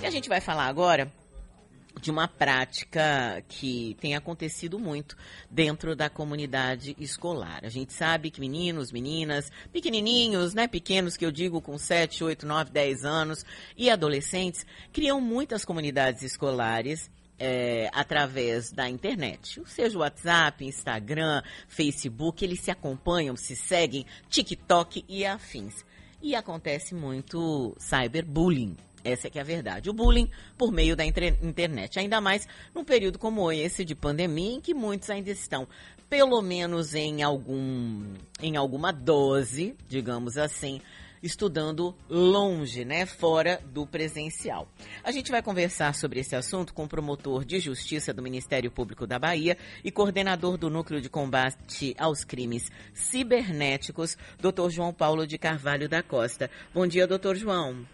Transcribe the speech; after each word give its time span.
E 0.00 0.06
a 0.06 0.10
gente 0.10 0.28
vai 0.28 0.40
falar 0.40 0.66
agora 0.66 1.12
de 2.00 2.10
uma 2.10 2.28
prática 2.28 3.42
que 3.48 3.96
tem 4.00 4.14
acontecido 4.14 4.78
muito 4.78 5.16
dentro 5.50 5.96
da 5.96 6.08
comunidade 6.08 6.94
escolar. 7.00 7.64
A 7.64 7.68
gente 7.68 7.92
sabe 7.92 8.30
que 8.30 8.40
meninos, 8.40 8.92
meninas, 8.92 9.50
pequenininhos, 9.72 10.54
né, 10.54 10.68
pequenos 10.68 11.16
que 11.16 11.26
eu 11.26 11.32
digo 11.32 11.60
com 11.60 11.76
7, 11.76 12.22
8, 12.22 12.46
9, 12.46 12.70
10 12.70 13.04
anos 13.04 13.44
e 13.76 13.90
adolescentes, 13.90 14.64
criam 14.92 15.20
muitas 15.20 15.64
comunidades 15.64 16.22
escolares 16.22 17.10
é, 17.36 17.90
através 17.92 18.70
da 18.70 18.88
internet, 18.88 19.62
seja 19.66 19.98
WhatsApp, 19.98 20.64
Instagram, 20.64 21.42
Facebook, 21.68 22.44
eles 22.44 22.60
se 22.60 22.70
acompanham, 22.70 23.36
se 23.36 23.54
seguem, 23.54 24.06
TikTok 24.28 25.04
e 25.08 25.24
afins. 25.24 25.84
E 26.20 26.34
acontece 26.34 26.96
muito 26.96 27.76
cyberbullying, 27.78 28.76
essa 29.08 29.26
é 29.26 29.30
que 29.30 29.38
é 29.38 29.42
a 29.42 29.44
verdade. 29.44 29.90
O 29.90 29.92
bullying 29.92 30.30
por 30.56 30.72
meio 30.72 30.94
da 30.94 31.04
internet. 31.04 31.98
Ainda 31.98 32.20
mais 32.20 32.46
num 32.74 32.84
período 32.84 33.18
como 33.18 33.50
esse 33.50 33.84
de 33.84 33.94
pandemia, 33.94 34.54
em 34.56 34.60
que 34.60 34.74
muitos 34.74 35.10
ainda 35.10 35.30
estão, 35.30 35.66
pelo 36.08 36.40
menos 36.42 36.94
em 36.94 37.22
algum, 37.22 38.14
em 38.40 38.56
alguma 38.56 38.92
dose, 38.92 39.76
digamos 39.88 40.38
assim, 40.38 40.80
estudando 41.22 41.94
longe, 42.08 42.84
né, 42.84 43.04
fora 43.06 43.60
do 43.72 43.86
presencial. 43.86 44.68
A 45.02 45.10
gente 45.10 45.30
vai 45.30 45.42
conversar 45.42 45.94
sobre 45.94 46.20
esse 46.20 46.36
assunto 46.36 46.72
com 46.72 46.84
o 46.84 46.88
promotor 46.88 47.44
de 47.44 47.58
justiça 47.60 48.12
do 48.12 48.22
Ministério 48.22 48.70
Público 48.70 49.06
da 49.06 49.18
Bahia 49.18 49.56
e 49.84 49.90
coordenador 49.90 50.56
do 50.56 50.70
Núcleo 50.70 51.00
de 51.00 51.08
Combate 51.08 51.94
aos 51.98 52.24
Crimes 52.24 52.70
Cibernéticos, 52.94 54.16
Dr. 54.40 54.70
João 54.70 54.92
Paulo 54.92 55.26
de 55.26 55.38
Carvalho 55.38 55.88
da 55.88 56.02
Costa. 56.02 56.50
Bom 56.72 56.86
dia, 56.86 57.06
doutor 57.06 57.36
João. 57.36 57.84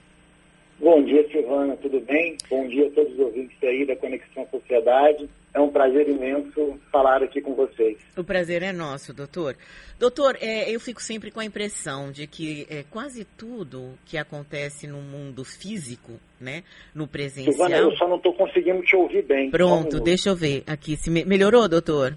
Bom 0.85 1.03
dia, 1.03 1.27
Silvana, 1.31 1.75
tudo 1.79 1.99
bem? 2.01 2.37
Bom 2.51 2.69
dia 2.69 2.87
a 2.87 2.91
todos 2.91 3.11
os 3.15 3.19
ouvintes 3.19 3.57
aí 3.63 3.87
da 3.87 3.97
Conexão 3.97 4.47
Sociedade. 4.51 5.27
É 5.55 5.59
um 5.59 5.71
prazer 5.71 6.07
imenso 6.07 6.79
falar 6.93 7.23
aqui 7.23 7.41
com 7.41 7.55
vocês. 7.55 7.97
O 8.15 8.23
prazer 8.23 8.63
é 8.63 8.71
nosso, 8.71 9.15
doutor. 9.15 9.57
Doutor, 9.99 10.37
é, 10.43 10.71
eu 10.71 10.79
fico 10.79 11.01
sempre 11.01 11.31
com 11.31 11.41
a 11.41 11.45
impressão 11.47 12.13
de 12.13 12.27
que 12.27 12.67
é, 12.69 12.85
quase 12.91 13.25
tudo 13.25 13.95
que 14.05 14.19
acontece 14.19 14.87
no 14.87 15.01
mundo 15.01 15.43
físico, 15.43 16.21
né, 16.39 16.63
no 16.95 17.09
presencial... 17.09 17.55
Silvana, 17.55 17.79
eu 17.79 17.97
só 17.97 18.07
não 18.07 18.17
estou 18.17 18.35
conseguindo 18.35 18.83
te 18.83 18.95
ouvir 18.95 19.23
bem. 19.23 19.51
Pronto, 19.51 19.97
um 19.97 20.05
deixa 20.05 20.29
eu 20.29 20.37
ver 20.37 20.65
aqui. 20.67 20.99
Se 20.99 21.09
me... 21.09 21.25
Melhorou, 21.25 21.67
doutor? 21.67 22.15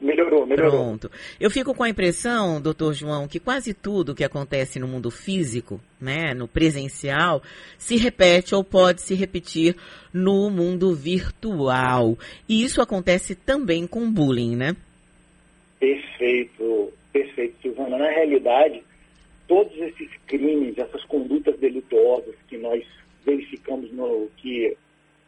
Melhorou, 0.00 0.46
melhorou. 0.46 0.70
Pronto. 0.70 1.10
Eu 1.38 1.50
fico 1.50 1.74
com 1.74 1.82
a 1.82 1.88
impressão, 1.88 2.60
doutor 2.60 2.94
João, 2.94 3.28
que 3.28 3.38
quase 3.38 3.74
tudo 3.74 4.14
que 4.14 4.24
acontece 4.24 4.78
no 4.78 4.88
mundo 4.88 5.10
físico, 5.10 5.78
né, 6.00 6.32
no 6.32 6.48
presencial, 6.48 7.42
se 7.76 7.96
repete 7.96 8.54
ou 8.54 8.64
pode 8.64 9.02
se 9.02 9.14
repetir 9.14 9.76
no 10.12 10.48
mundo 10.48 10.94
virtual. 10.94 12.16
E 12.48 12.62
isso 12.62 12.80
acontece 12.80 13.34
também 13.34 13.86
com 13.86 14.10
bullying, 14.10 14.56
né? 14.56 14.74
Perfeito, 15.78 16.92
perfeito, 17.12 17.56
Silvana. 17.60 17.98
Na 17.98 18.08
realidade, 18.08 18.82
todos 19.46 19.76
esses 19.76 20.08
crimes, 20.26 20.78
essas 20.78 21.04
condutas 21.04 21.58
delituosas 21.58 22.34
que 22.48 22.56
nós 22.56 22.82
verificamos 23.24 23.92
no 23.92 24.30
que 24.38 24.76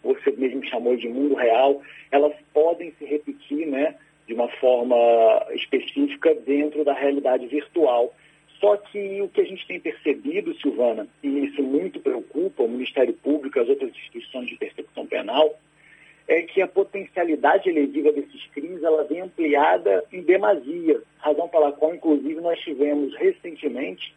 você 0.03 0.31
mesmo 0.33 0.65
chamou 0.67 0.97
de 0.97 1.09
mundo 1.09 1.35
real, 1.35 1.83
elas 2.11 2.33
podem 2.55 2.93
se 2.99 3.05
repetir, 3.05 3.67
né? 3.67 3.95
De 4.27 4.35
uma 4.35 4.49
forma 4.49 4.97
específica 5.53 6.35
dentro 6.35 6.85
da 6.85 6.93
realidade 6.93 7.47
virtual. 7.47 8.15
Só 8.61 8.77
que 8.77 9.21
o 9.21 9.29
que 9.29 9.41
a 9.41 9.45
gente 9.45 9.67
tem 9.67 9.81
percebido, 9.81 10.55
Silvana, 10.61 11.09
e 11.23 11.47
isso 11.47 11.63
muito 11.63 11.99
preocupa 11.99 12.63
o 12.63 12.69
Ministério 12.69 13.13
Público 13.15 13.59
e 13.59 13.61
as 13.61 13.69
outras 13.69 13.91
instituições 13.91 14.49
de 14.49 14.57
persecução 14.57 15.05
penal, 15.07 15.59
é 16.29 16.43
que 16.43 16.63
a 16.63 16.69
potencialidade 16.69 17.71
lesiva 17.71 18.13
desses 18.13 18.47
crimes 18.55 18.83
ela 18.83 19.03
vem 19.05 19.23
ampliada 19.23 20.05
em 20.13 20.23
demasia, 20.23 21.03
razão 21.19 21.49
pela 21.49 21.73
qual, 21.73 21.95
inclusive, 21.95 22.41
nós 22.41 22.59
tivemos 22.61 23.15
recentemente 23.17 24.15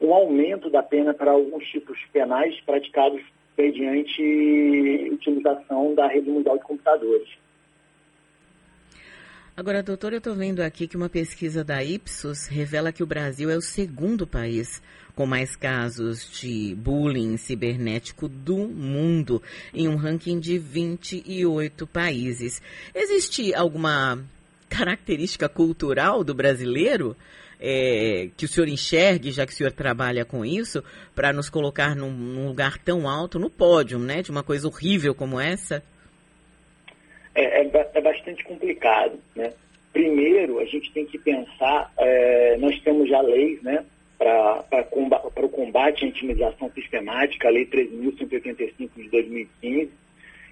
um 0.00 0.14
aumento 0.14 0.70
da 0.70 0.82
pena 0.82 1.12
para 1.12 1.32
alguns 1.32 1.66
tipos 1.68 1.98
penais 2.12 2.58
praticados 2.60 3.20
mediante 3.56 5.10
utilização 5.12 5.94
da 5.94 6.06
rede 6.06 6.30
mundial 6.30 6.56
de 6.56 6.64
computadores. 6.64 7.28
Agora, 9.58 9.82
doutor, 9.82 10.12
eu 10.12 10.18
estou 10.18 10.36
vendo 10.36 10.60
aqui 10.60 10.86
que 10.86 10.96
uma 10.96 11.08
pesquisa 11.08 11.64
da 11.64 11.82
Ipsos 11.82 12.46
revela 12.46 12.92
que 12.92 13.02
o 13.02 13.06
Brasil 13.06 13.50
é 13.50 13.56
o 13.56 13.60
segundo 13.60 14.24
país 14.24 14.80
com 15.16 15.26
mais 15.26 15.56
casos 15.56 16.30
de 16.30 16.76
bullying 16.76 17.36
cibernético 17.36 18.28
do 18.28 18.56
mundo, 18.56 19.42
em 19.74 19.88
um 19.88 19.96
ranking 19.96 20.38
de 20.38 20.60
28 20.60 21.88
países. 21.88 22.62
Existe 22.94 23.52
alguma 23.52 24.20
característica 24.70 25.48
cultural 25.48 26.22
do 26.22 26.34
brasileiro 26.34 27.16
é, 27.58 28.28
que 28.36 28.44
o 28.44 28.48
senhor 28.48 28.68
enxergue, 28.68 29.32
já 29.32 29.44
que 29.44 29.52
o 29.52 29.56
senhor 29.56 29.72
trabalha 29.72 30.24
com 30.24 30.44
isso, 30.44 30.84
para 31.16 31.32
nos 31.32 31.50
colocar 31.50 31.96
num, 31.96 32.12
num, 32.12 32.46
lugar 32.46 32.78
tão 32.78 33.08
alto 33.08 33.40
no 33.40 33.50
pódio, 33.50 33.98
né, 33.98 34.22
de 34.22 34.30
uma 34.30 34.44
coisa 34.44 34.68
horrível 34.68 35.16
como 35.16 35.40
essa? 35.40 35.82
É, 37.38 37.62
é, 37.62 37.90
é 37.94 38.00
bastante 38.00 38.42
complicado. 38.44 39.18
Né? 39.36 39.52
Primeiro, 39.92 40.58
a 40.58 40.64
gente 40.64 40.92
tem 40.92 41.06
que 41.06 41.18
pensar, 41.18 41.92
é, 41.98 42.56
nós 42.58 42.80
temos 42.82 43.08
já 43.08 43.20
leis 43.20 43.62
né, 43.62 43.84
para 44.18 44.86
o 45.44 45.48
combate 45.48 46.04
à 46.04 46.08
intimidação 46.08 46.70
sistemática, 46.72 47.48
a 47.48 47.50
Lei 47.50 47.66
13.185 47.66 48.90
de 48.96 49.08
2015, 49.08 49.90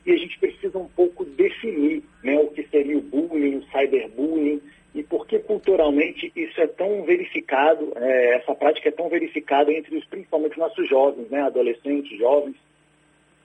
e 0.06 0.12
a 0.12 0.16
gente 0.16 0.38
precisa 0.38 0.78
um 0.78 0.88
pouco 0.88 1.24
definir 1.24 2.02
né, 2.22 2.38
o 2.38 2.48
que 2.48 2.62
seria 2.68 2.96
o 2.96 3.02
bullying, 3.02 3.56
o 3.56 3.64
cyberbullying, 3.64 4.62
e 4.94 5.02
por 5.02 5.26
que 5.26 5.38
culturalmente 5.40 6.32
isso 6.34 6.58
é 6.60 6.66
tão 6.66 7.02
verificado, 7.02 7.92
é, 7.96 8.36
essa 8.36 8.54
prática 8.54 8.88
é 8.88 8.92
tão 8.92 9.08
verificada 9.08 9.70
entre 9.70 9.96
os, 9.96 10.04
principalmente 10.06 10.58
nossos 10.58 10.88
jovens, 10.88 11.28
né, 11.28 11.42
adolescentes, 11.42 12.16
jovens 12.18 12.56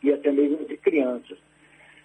e 0.02 0.14
até 0.14 0.32
mesmo 0.32 0.62
entre 0.62 0.78
crianças. 0.78 1.38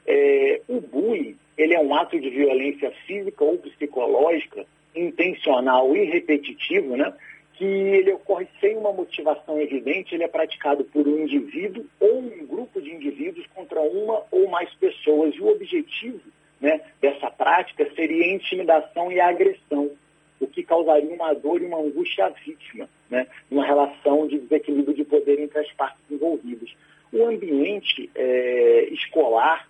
É, 0.07 0.61
o 0.69 0.81
bullying, 0.81 1.37
ele 1.57 1.75
é 1.75 1.81
um 1.81 1.95
ato 1.95 2.19
de 2.19 2.31
violência 2.31 2.91
física 3.07 3.45
ou 3.45 3.59
psicológica, 3.59 4.65
intencional 4.95 5.95
e 5.97 6.05
repetitivo, 6.05 6.97
né? 6.97 7.13
que 7.57 7.65
ele 7.65 8.13
ocorre 8.13 8.47
sem 8.61 8.77
uma 8.77 8.93
motivação 8.93 9.59
evidente, 9.61 10.15
ele 10.15 10.25
é 10.25 10.29
praticado 10.29 10.85
por 10.85 11.09
um 11.09 11.23
indivíduo 11.23 11.87
ou 11.99 12.19
um 12.19 12.47
grupo 12.47 12.81
de 12.81 12.91
indivíduos 12.91 13.47
contra 13.55 13.81
uma 13.81 14.23
ou 14.31 14.49
mais 14.49 14.73
pessoas. 14.75 15.35
E 15.35 15.41
o 15.41 15.49
objetivo 15.49 16.21
né, 16.61 16.81
dessa 17.01 17.31
prática 17.31 17.91
seria 17.95 18.25
a 18.25 18.35
intimidação 18.35 19.11
e 19.11 19.19
a 19.21 19.29
agressão, 19.29 19.91
o 20.39 20.47
que 20.47 20.63
causaria 20.63 21.15
uma 21.15 21.33
dor 21.33 21.63
e 21.63 21.65
uma 21.65 21.79
angústia 21.79 22.27
à 22.27 22.29
vítima, 22.29 22.89
né, 23.09 23.27
numa 23.51 23.65
relação 23.65 24.27
de 24.27 24.39
desequilíbrio 24.39 24.95
de 24.95 25.05
poder 25.05 25.41
entre 25.41 25.59
as 25.59 25.73
partes 25.73 26.01
envolvidas. 26.11 26.71
O 27.11 27.25
ambiente 27.27 28.11
é, 28.15 28.89
escolar 28.93 29.67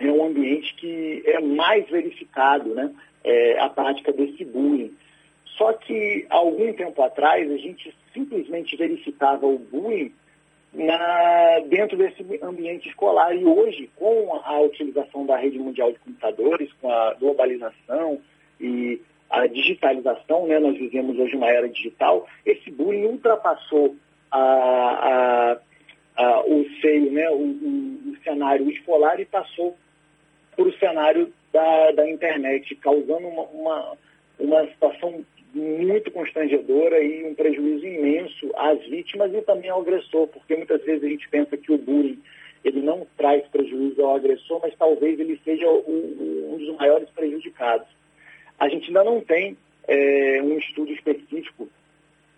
é 0.00 0.10
um 0.10 0.24
ambiente 0.26 0.74
que 0.76 1.22
é 1.26 1.40
mais 1.40 1.88
verificado 1.88 2.74
né, 2.74 2.90
é, 3.22 3.60
a 3.60 3.68
prática 3.68 4.12
desse 4.12 4.44
bullying. 4.44 4.94
Só 5.58 5.72
que, 5.74 6.26
algum 6.30 6.72
tempo 6.72 7.02
atrás, 7.02 7.50
a 7.50 7.56
gente 7.58 7.94
simplesmente 8.14 8.76
verificava 8.76 9.46
o 9.46 9.58
bullying 9.58 10.12
na, 10.72 11.60
dentro 11.68 11.98
desse 11.98 12.24
ambiente 12.42 12.88
escolar. 12.88 13.36
E 13.36 13.44
hoje, 13.44 13.90
com 13.96 14.40
a 14.42 14.60
utilização 14.60 15.26
da 15.26 15.36
rede 15.36 15.58
mundial 15.58 15.92
de 15.92 15.98
computadores, 15.98 16.72
com 16.80 16.90
a 16.90 17.14
globalização 17.14 18.18
e 18.58 19.00
a 19.28 19.46
digitalização, 19.46 20.46
né, 20.46 20.58
nós 20.58 20.76
vivemos 20.78 21.18
hoje 21.18 21.36
uma 21.36 21.50
era 21.50 21.68
digital, 21.68 22.26
esse 22.44 22.70
bullying 22.70 23.04
ultrapassou 23.04 23.94
a, 24.30 24.40
a, 24.40 25.56
a, 26.16 26.40
o 26.46 26.66
seio, 26.80 27.12
né, 27.12 27.28
o, 27.30 27.34
o, 27.34 28.12
o 28.12 28.16
cenário 28.24 28.68
escolar 28.70 29.20
e 29.20 29.24
passou 29.24 29.76
para 30.60 30.68
o 30.68 30.78
cenário 30.78 31.32
da, 31.50 31.92
da 31.92 32.10
internet, 32.10 32.74
causando 32.76 33.26
uma, 33.26 33.44
uma, 33.44 33.98
uma 34.38 34.66
situação 34.68 35.24
muito 35.54 36.10
constrangedora 36.10 37.02
e 37.02 37.24
um 37.24 37.34
prejuízo 37.34 37.86
imenso 37.86 38.50
às 38.54 38.78
vítimas 38.86 39.32
e 39.32 39.40
também 39.40 39.70
ao 39.70 39.80
agressor, 39.80 40.26
porque 40.28 40.54
muitas 40.54 40.82
vezes 40.84 41.02
a 41.02 41.08
gente 41.08 41.28
pensa 41.30 41.56
que 41.56 41.72
o 41.72 41.78
bullying 41.78 42.20
ele 42.62 42.82
não 42.82 43.06
traz 43.16 43.42
prejuízo 43.48 44.02
ao 44.02 44.16
agressor, 44.16 44.60
mas 44.62 44.74
talvez 44.76 45.18
ele 45.18 45.40
seja 45.42 45.66
o, 45.66 46.52
um 46.52 46.58
dos 46.58 46.76
maiores 46.76 47.08
prejudicados. 47.08 47.88
A 48.58 48.68
gente 48.68 48.88
ainda 48.88 49.02
não 49.02 49.22
tem 49.22 49.56
é, 49.88 50.42
um 50.42 50.58
estudo 50.58 50.92
específico 50.92 51.70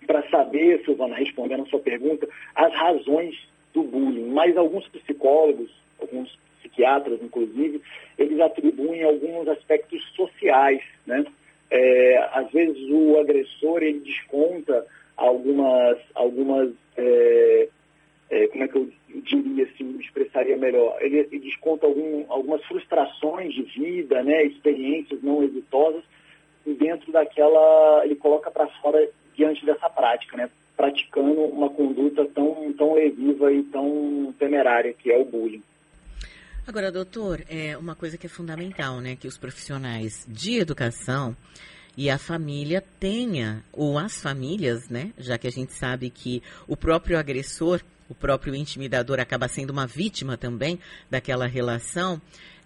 para 0.06 0.22
saber, 0.30 0.80
Silvana, 0.84 1.16
respondendo 1.16 1.64
a 1.64 1.66
sua 1.66 1.80
pergunta, 1.80 2.28
as 2.54 2.72
razões 2.72 3.36
do 3.74 3.82
bullying, 3.82 4.28
mas 4.28 4.56
alguns 4.56 4.86
psicólogos, 4.88 5.72
alguns 6.00 6.38
psiquiatras, 6.72 7.22
inclusive, 7.22 7.80
eles 8.19 8.40
atribuem 8.40 9.02
alguns 9.04 9.46
aspectos 9.48 10.02
sociais, 10.14 10.82
né? 11.06 11.24
É, 11.70 12.28
às 12.32 12.50
vezes 12.50 12.90
o 12.90 13.19
agressor 13.19 13.82
ele 13.82 14.00
desconta 14.00 14.86
algumas, 15.16 15.98
algumas 16.14 16.70
é, 16.96 17.69
é, 18.30 18.46
como 18.48 18.64
é 18.64 18.69
que 18.69 18.76
eu 18.76 18.90
diria 19.22 19.64
assim, 19.64 19.98
expressaria 19.98 20.54
seria 20.54 20.56
melhor? 20.56 20.96
Ele, 21.00 21.19
ele 21.19 21.38
desconta 21.38 21.86
algum, 21.86 22.24
algumas 22.28 22.62
frustrações 22.64 23.54
de 23.54 23.62
vida, 23.62 24.22
né, 24.22 24.44
experiências 24.44 25.22
não 25.22 25.42
exitosas, 25.42 26.02
e 26.66 26.72
dentro 26.74 27.12
daquela, 27.12 28.02
ele 28.04 28.16
coloca 28.16 28.50
para 28.50 28.66
fora 28.80 29.06
diante 29.34 29.64
dessa 29.64 29.88
prática, 29.90 30.36
né, 30.36 30.50
praticando 30.76 31.42
uma 31.42 31.69
conduta 31.69 32.24
tão, 32.34 32.72
tão 32.72 32.94
lesiva 32.94 33.52
e 33.52 33.62
tão 33.64 34.34
temerária 34.38 34.92
que 34.92 35.12
é 35.12 35.19
o 35.19 35.24
bullying. 35.24 35.62
Agora, 36.64 36.93
doutor, 36.93 37.44
é 37.49 37.76
uma 37.76 37.97
coisa 37.97 38.17
que 38.17 38.26
é 38.26 38.29
fundamental, 38.29 39.00
né, 39.00 39.17
que 39.17 39.26
os 39.26 39.37
profissionais 39.37 40.25
de 40.29 40.61
educação 40.61 41.37
e 41.97 42.09
a 42.09 42.17
família 42.17 42.81
tenha, 43.00 43.64
ou 43.73 43.99
as 43.99 44.23
famílias, 44.23 44.88
né, 44.88 45.12
já 45.19 45.37
que 45.37 45.49
a 45.49 45.50
gente 45.50 45.73
sabe 45.73 46.09
que 46.09 46.41
o 46.69 46.76
próprio 46.76 47.19
agressor, 47.19 47.81
o 48.09 48.14
próprio 48.14 48.55
intimidador 48.55 49.19
acaba 49.19 49.49
sendo 49.49 49.70
uma 49.70 49.88
vítima 49.88 50.37
também 50.37 50.79
daquela 51.11 51.49
relação, 51.49 52.23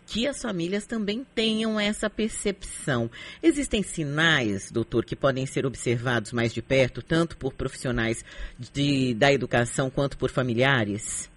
que 0.07 0.27
as 0.27 0.43
famílias 0.43 0.85
também 0.85 1.27
tenham 1.35 1.81
essa 1.81 2.11
percepção. 2.11 3.11
Existem 3.43 3.83
sinais, 3.83 4.71
doutor, 4.71 5.07
que 5.07 5.17
podem 5.17 5.47
ser 5.47 5.65
observados 5.65 6.33
mais 6.33 6.53
de 6.53 6.61
perto, 6.61 7.01
tanto 7.01 7.35
por 7.39 7.55
profissionais 7.55 8.23
de, 8.59 9.15
da 9.15 9.33
educação 9.33 9.89
quanto 9.89 10.19
por 10.19 10.31
familiares? 10.31 11.31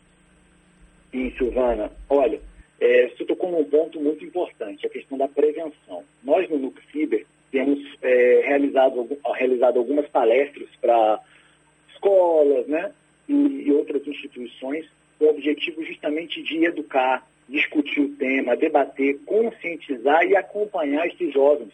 Sim, 1.11 1.31
Silvana. 1.37 1.91
Olha, 2.09 2.39
é, 2.79 3.09
você 3.09 3.25
tocou 3.25 3.51
num 3.51 3.63
ponto 3.63 3.99
muito 3.99 4.23
importante, 4.23 4.85
a 4.85 4.89
questão 4.89 5.17
da 5.17 5.27
prevenção. 5.27 6.03
Nós, 6.23 6.49
no 6.49 6.57
Núcleo 6.57 7.25
temos 7.51 7.79
é, 8.01 8.41
realizado, 8.45 9.17
realizado 9.35 9.79
algumas 9.79 10.07
palestras 10.09 10.69
para 10.79 11.19
escolas 11.91 12.67
né, 12.67 12.91
e, 13.27 13.33
e 13.33 13.71
outras 13.71 14.05
instituições 14.07 14.85
com 15.17 15.25
o 15.25 15.29
objetivo 15.29 15.83
justamente 15.83 16.41
de 16.43 16.63
educar, 16.63 17.27
discutir 17.47 18.01
o 18.01 18.15
tema, 18.15 18.55
debater, 18.55 19.19
conscientizar 19.25 20.23
e 20.25 20.35
acompanhar 20.35 21.07
esses 21.07 21.33
jovens 21.33 21.73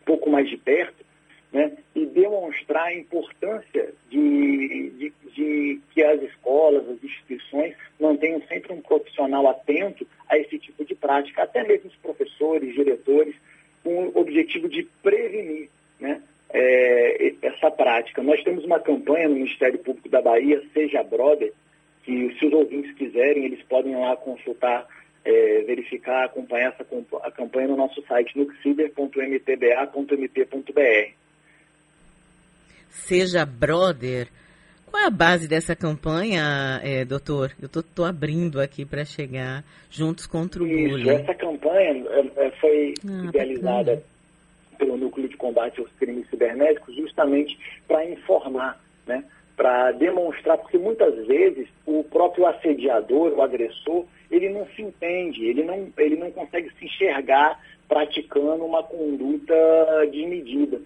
um 0.00 0.04
pouco 0.04 0.30
mais 0.30 0.48
de 0.48 0.56
perto 0.56 1.05
né, 1.52 1.72
e 1.94 2.06
demonstrar 2.06 2.86
a 2.86 2.94
importância 2.94 3.92
de, 4.10 4.90
de, 4.90 5.12
de, 5.34 5.80
que 5.92 6.02
as 6.02 6.22
escolas, 6.22 6.88
as 6.88 7.02
instituições 7.02 7.74
mantenham 7.98 8.40
sempre 8.48 8.72
um 8.72 8.80
profissional 8.80 9.48
atento 9.48 10.06
a 10.28 10.38
esse 10.38 10.58
tipo 10.58 10.84
de 10.84 10.94
prática, 10.94 11.42
até 11.42 11.62
mesmo 11.62 11.88
os 11.88 11.96
professores, 11.96 12.74
diretores, 12.74 13.34
com 13.82 14.08
o 14.08 14.18
objetivo 14.18 14.68
de 14.68 14.82
prevenir 15.02 15.68
né, 16.00 16.20
é, 16.50 17.34
essa 17.42 17.70
prática. 17.70 18.22
Nós 18.22 18.42
temos 18.42 18.64
uma 18.64 18.80
campanha 18.80 19.28
no 19.28 19.36
Ministério 19.36 19.78
Público 19.78 20.08
da 20.08 20.20
Bahia, 20.20 20.62
Seja 20.74 21.02
Brother, 21.02 21.52
que 22.02 22.36
se 22.38 22.46
os 22.46 22.52
ouvintes 22.52 22.92
quiserem, 22.94 23.44
eles 23.44 23.62
podem 23.62 23.92
ir 23.92 23.96
lá 23.96 24.16
consultar 24.16 24.86
é, 25.24 25.62
verificar, 25.62 26.24
acompanhar 26.24 26.72
essa 26.72 26.84
a 27.22 27.30
campanha 27.30 27.68
no 27.68 27.76
nosso 27.76 28.02
site 28.06 28.36
nuxider.mtba.mp.br. 28.38 31.25
Seja 32.90 33.44
brother. 33.44 34.28
Qual 34.90 35.02
é 35.02 35.06
a 35.06 35.10
base 35.10 35.46
dessa 35.46 35.76
campanha, 35.76 36.80
é, 36.82 37.04
doutor? 37.04 37.52
Eu 37.60 37.66
estou 37.66 38.04
abrindo 38.04 38.60
aqui 38.60 38.84
para 38.84 39.04
chegar 39.04 39.62
juntos 39.90 40.26
contra 40.26 40.62
o 40.62 40.66
Isso, 40.66 40.88
bullying. 40.90 41.10
Essa 41.10 41.34
campanha 41.34 42.04
é, 42.08 42.46
é 42.46 42.50
foi 42.52 42.94
ah, 43.06 43.24
idealizada 43.26 43.96
bacana. 43.96 44.02
pelo 44.78 44.96
Núcleo 44.96 45.28
de 45.28 45.36
Combate 45.36 45.80
aos 45.80 45.90
Crimes 45.98 46.28
Cibernéticos 46.30 46.94
justamente 46.96 47.58
para 47.86 48.08
informar, 48.08 48.80
né? 49.06 49.24
para 49.56 49.92
demonstrar, 49.92 50.58
porque 50.58 50.76
muitas 50.76 51.26
vezes 51.26 51.66
o 51.86 52.04
próprio 52.04 52.46
assediador, 52.46 53.32
o 53.32 53.42
agressor, 53.42 54.04
ele 54.30 54.50
não 54.50 54.66
se 54.76 54.82
entende, 54.82 55.46
ele 55.46 55.64
não, 55.64 55.88
ele 55.96 56.16
não 56.16 56.30
consegue 56.30 56.70
se 56.78 56.84
enxergar 56.84 57.58
praticando 57.88 58.64
uma 58.64 58.82
conduta 58.82 59.54
desmedida. 60.10 60.80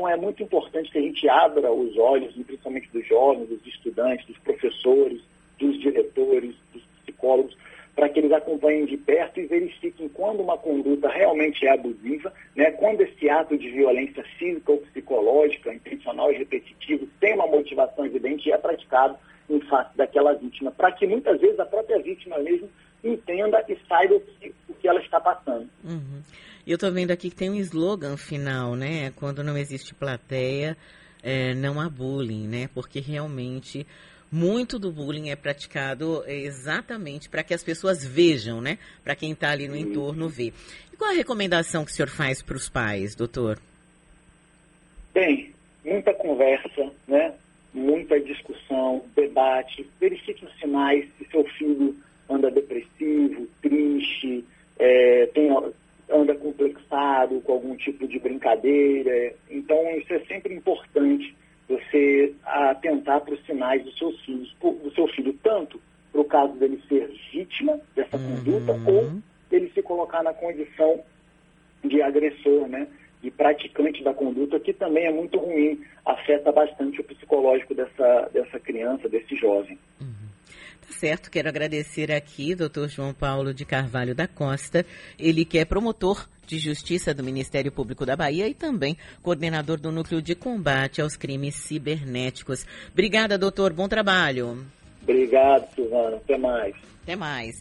Então 0.00 0.08
é 0.08 0.16
muito 0.16 0.42
importante 0.42 0.90
que 0.90 0.96
a 0.96 1.02
gente 1.02 1.28
abra 1.28 1.70
os 1.70 1.94
olhos, 1.98 2.32
principalmente 2.32 2.88
dos 2.90 3.06
jovens, 3.06 3.50
dos 3.50 3.66
estudantes, 3.66 4.26
dos 4.26 4.38
professores, 4.38 5.20
dos 5.58 5.78
diretores, 5.78 6.54
dos 6.72 6.82
psicólogos, 7.02 7.54
para 7.94 8.08
que 8.08 8.18
eles 8.18 8.32
acompanhem 8.32 8.86
de 8.86 8.96
perto 8.96 9.38
e 9.38 9.46
verifiquem 9.46 10.08
quando 10.08 10.40
uma 10.40 10.56
conduta 10.56 11.06
realmente 11.10 11.66
é 11.66 11.72
abusiva, 11.72 12.32
né, 12.56 12.70
quando 12.70 13.02
esse 13.02 13.28
ato 13.28 13.58
de 13.58 13.68
violência 13.68 14.24
física 14.38 14.72
ou 14.72 14.78
psicológica, 14.78 15.74
intencional 15.74 16.32
e 16.32 16.38
repetitivo, 16.38 17.06
tem 17.20 17.34
uma 17.34 17.46
motivação 17.46 18.06
evidente 18.06 18.48
e 18.48 18.52
é 18.52 18.56
praticado 18.56 19.18
em 19.50 19.60
face 19.60 19.94
daquela 19.98 20.32
vítima, 20.32 20.70
para 20.70 20.92
que 20.92 21.06
muitas 21.06 21.38
vezes 21.38 21.60
a 21.60 21.66
própria 21.66 21.98
vítima 21.98 22.38
mesmo 22.38 22.70
entenda 23.04 23.62
e 23.68 23.76
saiba 23.86 24.14
o 24.14 24.20
que, 24.20 24.54
o 24.66 24.72
que 24.72 24.88
ela 24.88 25.00
está 25.02 25.20
passando. 25.20 25.68
Uhum. 25.84 26.22
Eu 26.70 26.76
estou 26.76 26.92
vendo 26.92 27.10
aqui 27.10 27.30
que 27.30 27.34
tem 27.34 27.50
um 27.50 27.56
slogan 27.56 28.16
final, 28.16 28.76
né? 28.76 29.10
Quando 29.16 29.42
não 29.42 29.58
existe 29.58 29.92
plateia, 29.92 30.76
é, 31.20 31.52
não 31.52 31.80
há 31.80 31.90
bullying, 31.90 32.46
né? 32.46 32.70
Porque 32.72 33.00
realmente 33.00 33.84
muito 34.30 34.78
do 34.78 34.92
bullying 34.92 35.30
é 35.30 35.34
praticado 35.34 36.22
exatamente 36.28 37.28
para 37.28 37.42
que 37.42 37.52
as 37.52 37.64
pessoas 37.64 38.06
vejam, 38.06 38.60
né? 38.60 38.78
Para 39.02 39.16
quem 39.16 39.32
está 39.32 39.50
ali 39.50 39.66
no 39.66 39.74
entorno 39.74 40.28
ver. 40.28 40.52
E 40.92 40.96
qual 40.96 41.10
a 41.10 41.14
recomendação 41.14 41.84
que 41.84 41.90
o 41.90 41.92
senhor 41.92 42.08
faz 42.08 42.40
para 42.40 42.56
os 42.56 42.68
pais, 42.68 43.16
doutor? 43.16 43.58
Bem, 45.12 45.52
muita 45.84 46.14
conversa, 46.14 46.88
né? 47.08 47.34
Muita 47.74 48.20
discussão, 48.20 49.04
debate. 49.16 49.90
Verifique 50.00 50.44
os 50.44 50.56
sinais 50.60 51.04
se 51.18 51.24
seu 51.32 51.42
filho 51.58 51.96
anda 52.28 52.48
depressivo, 52.48 53.48
triste, 53.60 54.44
é, 54.78 55.26
tem, 55.34 55.50
anda 56.10 56.34
complexado 56.34 57.40
com 57.40 57.52
algum 57.52 57.76
tipo 57.76 58.06
de 58.06 58.18
brincadeira. 58.18 59.34
Então, 59.48 59.96
isso 59.96 60.12
é 60.12 60.20
sempre 60.20 60.54
importante 60.54 61.34
você 61.68 62.34
atentar 62.44 63.20
para 63.20 63.34
os 63.34 63.46
sinais 63.46 63.84
dos 63.84 63.96
seus 63.96 64.20
filhos, 64.24 64.54
do 64.60 64.92
seu 64.92 65.06
filho, 65.08 65.32
tanto 65.42 65.80
para 66.10 66.19
o 66.19 66.19
caso 66.30 66.54
dele 66.54 66.82
ser 66.88 67.12
vítima 67.30 67.78
dessa 67.94 68.16
uhum. 68.16 68.36
conduta 68.36 68.72
ou 68.90 69.20
ele 69.50 69.70
se 69.74 69.82
colocar 69.82 70.22
na 70.22 70.32
condição 70.32 71.02
de 71.84 72.00
agressor, 72.00 72.68
né? 72.68 72.86
De 73.22 73.30
praticante 73.30 74.02
da 74.02 74.14
conduta, 74.14 74.58
que 74.58 74.72
também 74.72 75.06
é 75.06 75.12
muito 75.12 75.38
ruim, 75.38 75.82
afeta 76.06 76.50
bastante 76.50 77.00
o 77.00 77.04
psicológico 77.04 77.74
dessa, 77.74 78.30
dessa 78.32 78.58
criança, 78.58 79.08
desse 79.08 79.36
jovem. 79.36 79.78
Uhum. 80.00 80.30
Tá 80.80 80.92
certo, 80.94 81.30
quero 81.30 81.48
agradecer 81.48 82.10
aqui 82.10 82.54
doutor 82.54 82.88
João 82.88 83.12
Paulo 83.12 83.52
de 83.52 83.66
Carvalho 83.66 84.14
da 84.14 84.26
Costa, 84.26 84.86
ele 85.18 85.44
que 85.44 85.58
é 85.58 85.64
promotor 85.66 86.26
de 86.46 86.58
Justiça 86.58 87.14
do 87.14 87.22
Ministério 87.22 87.70
Público 87.70 88.06
da 88.06 88.16
Bahia 88.16 88.48
e 88.48 88.54
também 88.54 88.96
coordenador 89.22 89.78
do 89.78 89.92
Núcleo 89.92 90.22
de 90.22 90.34
Combate 90.34 91.00
aos 91.00 91.16
Crimes 91.16 91.54
Cibernéticos. 91.54 92.66
Obrigada, 92.90 93.38
doutor. 93.38 93.72
Bom 93.72 93.86
trabalho. 93.86 94.66
Obrigado, 95.02 95.74
Silvana. 95.74 96.16
Até 96.16 96.38
mais. 96.38 96.74
Até 97.02 97.16
mais. 97.16 97.56